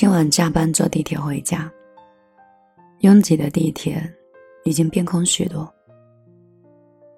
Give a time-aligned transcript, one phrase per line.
[0.00, 1.68] 今晚加班坐地铁回家，
[3.00, 4.00] 拥挤的地铁
[4.62, 5.68] 已经变空许多。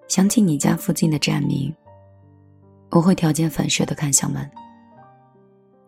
[0.09, 1.77] 想起你家附近的站名，
[2.91, 4.51] 我会条件反射的看向门，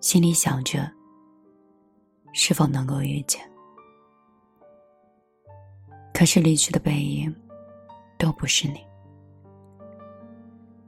[0.03, 0.87] 心里想着
[2.35, 3.41] 是否能够遇见。
[6.13, 7.35] 可是离去的背影，
[8.19, 8.85] 都不是你。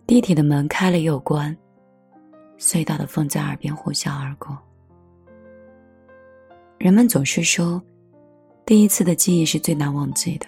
[0.06, 1.56] 地铁的门开了又关，
[2.58, 4.54] 隧道的风在耳边呼啸而过。
[6.84, 7.82] 人们总是说，
[8.66, 10.46] 第一次的记忆是最难忘记的。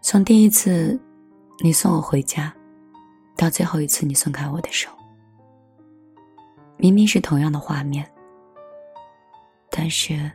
[0.00, 0.96] 从第一次
[1.58, 2.54] 你送我回家，
[3.36, 4.88] 到最后一次你松开我的手，
[6.76, 8.08] 明明是同样的画面，
[9.70, 10.30] 但是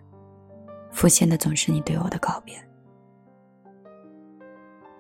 [0.91, 2.62] 浮现的总是你对我的告别。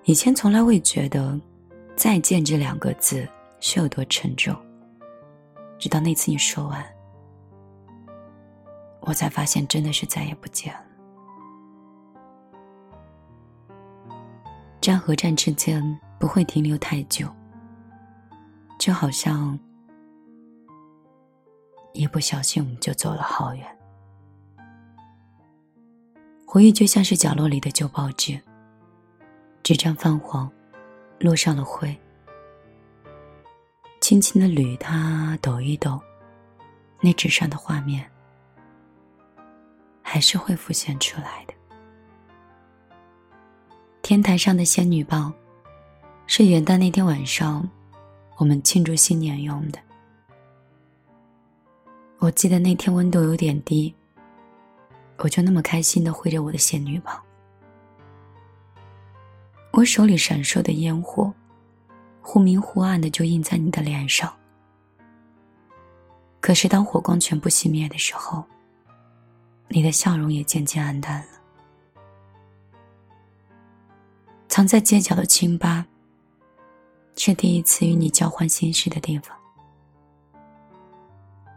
[0.05, 1.37] 以前从来未觉得
[1.97, 3.27] “再见”这两个字
[3.59, 4.55] 是有多沉重，
[5.77, 6.81] 直到那次你说完。
[9.01, 10.81] 我才发现，真的是再也不见了。
[14.79, 17.27] 站和站之间不会停留太久，
[18.79, 19.57] 就好像
[21.93, 23.77] 一不小心我们就走了好远。
[26.45, 28.39] 回忆就像是角落里的旧报纸，
[29.63, 30.51] 纸张泛黄，
[31.19, 31.95] 落上了灰，
[34.01, 36.01] 轻轻的捋它，抖一抖，
[36.99, 38.10] 那纸上的画面。
[40.11, 41.53] 还是会浮现出来的。
[44.01, 45.33] 天台上的仙女棒，
[46.27, 47.65] 是元旦那天晚上
[48.35, 49.79] 我们庆祝新年用的。
[52.17, 53.95] 我记得那天温度有点低，
[55.19, 57.17] 我就那么开心的挥着我的仙女棒。
[59.71, 61.33] 我手里闪烁的烟火，
[62.21, 64.29] 忽明忽暗的就映在你的脸上。
[66.41, 68.43] 可是当火光全部熄灭的时候，
[69.73, 71.27] 你的笑容也渐渐暗淡了。
[74.47, 75.85] 藏在街角的清吧，
[77.15, 79.37] 是第一次与你交换心事的地方。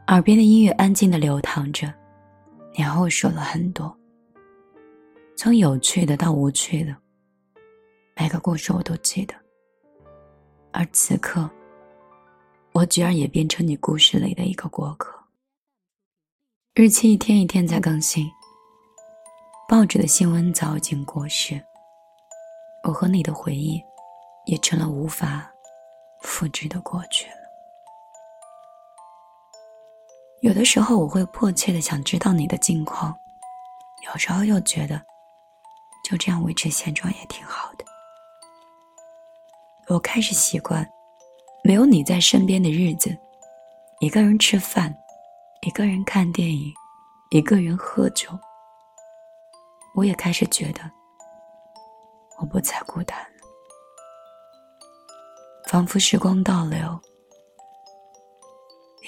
[0.06, 1.92] 耳边的音乐安静的流淌着，
[2.74, 3.96] 然后说了很多，
[5.34, 6.94] 从有趣的到无趣的，
[8.14, 9.34] 每个故事我都记得。
[10.70, 11.50] 而此刻，
[12.72, 15.23] 我居然也变成你故事里的一个过客。
[16.76, 18.28] 日期一天一天在更新，
[19.68, 21.64] 报纸的新闻早已经过时，
[22.82, 23.80] 我和你的回忆
[24.46, 25.48] 也成了无法
[26.22, 27.36] 复制的过去了。
[30.40, 33.16] 有的时候我会迫切的想知道你的近况，
[34.12, 35.00] 有时候又觉得
[36.02, 37.84] 就这样维持现状也挺好的。
[39.86, 40.84] 我开始习惯
[41.62, 43.16] 没有你在身边的日子，
[44.00, 44.92] 一个人吃饭。
[45.64, 46.74] 一个人看电影，
[47.30, 48.28] 一个人喝酒，
[49.94, 50.82] 我也开始觉得
[52.38, 53.38] 我不再孤单了。
[55.66, 57.00] 仿佛时光倒流，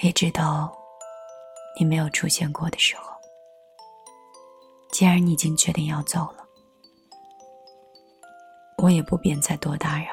[0.02, 0.74] 一直到
[1.78, 3.14] 你没有出现过的时候。
[4.92, 6.42] 既然你已经决定要走了，
[8.78, 10.06] 我也不便再多打扰。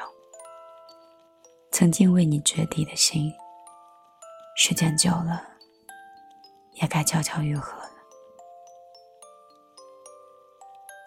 [1.72, 3.32] 曾经为你决堤的心，
[4.54, 5.53] 时间久了。
[6.74, 7.90] 也该悄悄愈合了。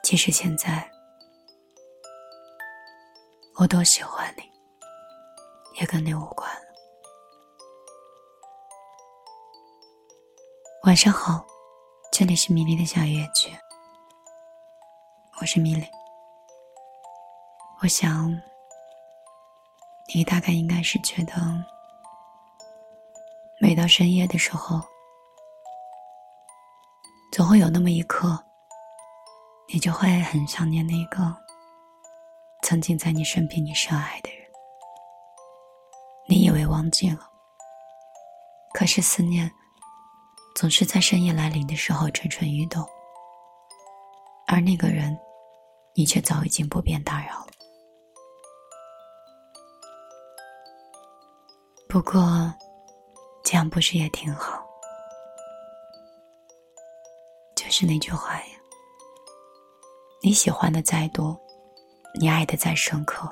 [0.03, 0.89] 其实现在，
[3.55, 4.43] 我多喜欢你，
[5.79, 6.61] 也跟你无关了。
[10.83, 11.45] 晚上好，
[12.11, 13.51] 这里是米粒的小夜曲，
[15.41, 15.85] 我是米粒。
[17.81, 18.31] 我想，
[20.15, 21.33] 你大概应该是觉得，
[23.59, 24.81] 每到深夜的时候。
[27.37, 28.43] 总会有那么一刻，
[29.71, 31.31] 你就会很想念那个
[32.63, 34.39] 曾经在你身边、你深爱的人。
[36.27, 37.29] 你以为忘记了，
[38.73, 39.51] 可是思念
[40.55, 42.83] 总是在深夜来临的时候蠢蠢欲动，
[44.47, 45.15] 而那个人，
[45.93, 47.51] 你却早已经不便打扰了。
[51.87, 52.51] 不过，
[53.43, 54.66] 这样不是也挺好？
[57.79, 58.45] 是那句话呀，
[60.23, 61.39] 你喜欢的再多，
[62.19, 63.31] 你爱的再深刻，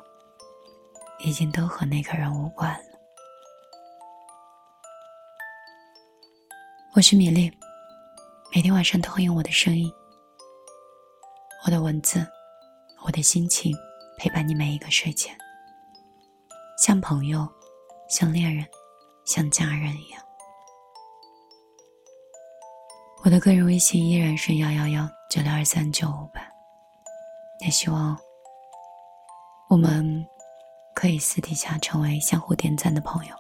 [1.18, 3.00] 已经都和那个人无关了。
[6.94, 7.52] 我是米粒，
[8.54, 9.92] 每天晚上都会用我的声音、
[11.66, 12.24] 我的文字、
[13.04, 13.76] 我的心情
[14.16, 15.36] 陪伴你每一个睡前，
[16.78, 17.52] 像朋友、
[18.08, 18.64] 像恋人、
[19.26, 20.25] 像家人一样。
[23.26, 26.40] 我的个人微信依然是幺幺幺九六二三九五八，
[27.58, 28.16] 也希望
[29.68, 30.24] 我们
[30.94, 33.36] 可以私底下成为相互点赞的朋友。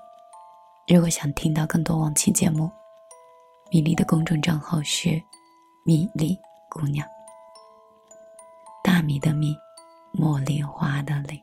[0.87, 2.67] 如果想听到更多往期节目，
[3.69, 5.21] 米粒的公众账号是
[5.85, 6.35] 米粒
[6.67, 7.07] 姑娘，
[8.83, 9.55] 大米的米，
[10.15, 11.39] 茉莉花的莉。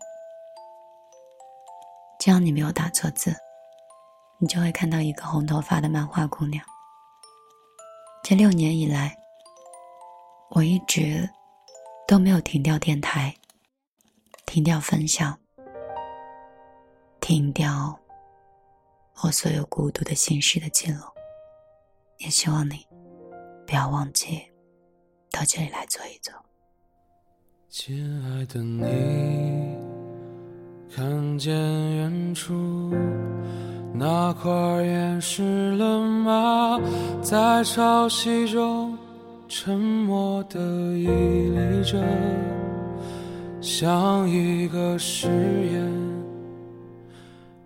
[2.19, 3.33] 只要你没有打错字，
[4.39, 6.61] 你就会看到一个红头发的漫画姑娘。
[8.25, 9.17] 这六年以来，
[10.51, 11.29] 我一直
[12.07, 13.35] 都没有停掉电台，
[14.47, 15.37] 停掉分享，
[17.21, 17.99] 停掉
[19.23, 21.01] 我所有孤独的心事的记录。
[22.19, 22.87] 也希望你
[23.67, 24.41] 不要忘记
[25.33, 26.33] 到这里来坐一坐。
[27.69, 29.77] 亲爱的你，
[30.95, 31.53] 看见
[31.97, 32.95] 远处
[33.95, 34.51] 那块
[34.83, 36.81] 岩石了吗？
[37.21, 38.97] 在潮汐中
[39.49, 42.03] 沉默的屹立着，
[43.61, 45.93] 像一个誓言，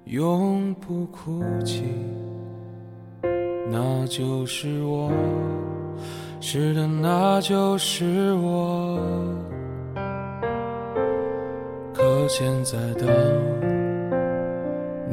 [0.06, 1.84] 永不哭泣。
[3.70, 5.11] 那就是我，
[6.40, 8.99] 是的，那就是我。
[11.94, 13.08] 可现在当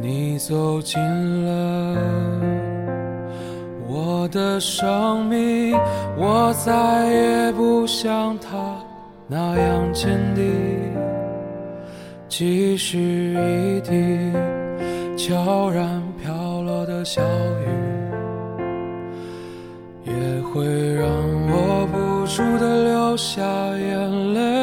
[0.04, 1.00] 你走进
[1.46, 1.98] 了
[3.88, 5.74] 我的生命，
[6.18, 8.76] 我再也不像他
[9.30, 10.44] 那样坚定，
[12.28, 14.34] 即使一滴
[15.16, 17.68] 悄然飘落的小雨。
[20.04, 20.66] 也会
[20.96, 21.08] 让
[21.48, 24.63] 我不住的流下眼泪。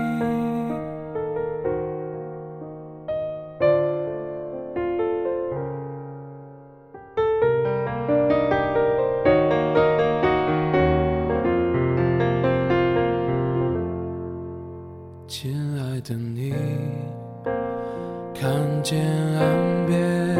[19.37, 20.35] 岸边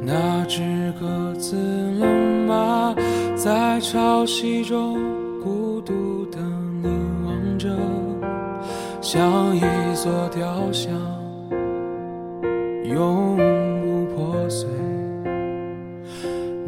[0.00, 0.62] 那只
[1.00, 1.56] 鸽子
[1.98, 2.06] 了
[2.46, 2.94] 吗？
[3.34, 4.98] 在潮汐中
[5.42, 6.36] 孤独的。
[9.02, 9.60] 像一
[9.94, 10.92] 座雕像，
[12.84, 13.36] 永
[13.80, 14.68] 不破碎。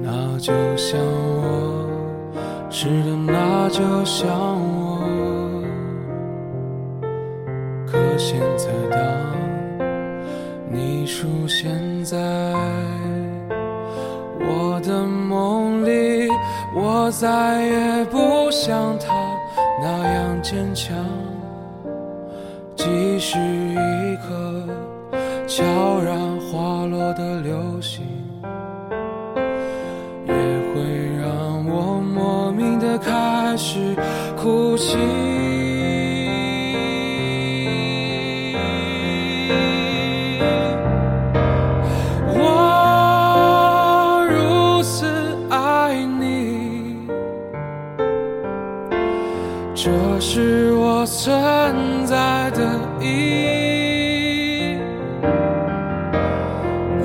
[0.00, 1.88] 那就像我，
[2.70, 5.00] 是的，那就像我。
[7.85, 9.00] 可现在，当
[11.08, 12.19] 出现在
[14.40, 16.28] 我的梦里，
[16.76, 19.14] 我再也不像他
[19.81, 20.94] 那样坚强。
[22.76, 24.62] 即使一颗
[25.46, 25.65] 悄
[26.05, 28.05] 然滑落的流星，
[30.27, 30.82] 也会
[31.22, 33.96] 让我莫名的开始
[34.36, 35.38] 哭泣。
[51.20, 52.63] 存在的
[53.01, 54.79] 意义。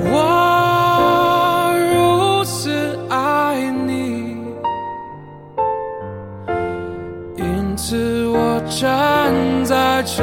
[0.06, 4.36] 我如此爱你，
[7.36, 10.22] 因此我站在这